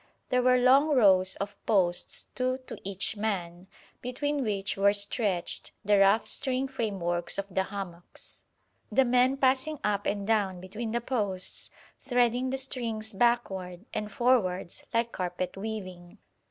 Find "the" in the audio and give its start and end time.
5.85-5.99, 7.53-7.65, 8.91-9.05, 10.91-11.01, 12.49-12.57